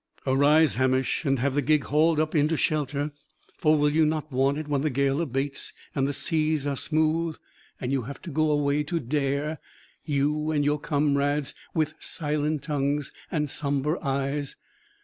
[0.25, 3.11] Arise, Hamish, and have the gig hauled up into shelter;
[3.59, 7.37] for will you not want it when the gale abates, and the seas are smooth,
[7.79, 9.59] and you have to go away, to Dare,
[10.03, 14.55] you and your comrades, with silent tongues and sombre eyes?